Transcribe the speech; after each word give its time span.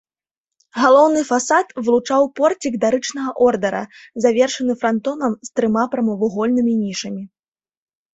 Галоўны 0.83 1.21
фасад 1.31 1.67
вылучаў 1.89 2.23
порцік 2.39 2.73
дарычнага 2.85 3.33
ордара, 3.47 3.81
завершаны 4.25 4.73
франтонам, 4.85 5.31
з 5.49 5.53
трыма 5.61 5.83
прамавугольнымі 5.93 6.73
нішамі. 6.81 7.23